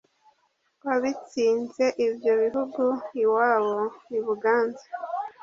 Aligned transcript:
Wabitsinze 0.85 1.85
ibyo 2.05 2.33
bihugu 2.41 2.83
iwabo 3.23 3.79
i 4.17 4.19
Buganza 4.25 4.85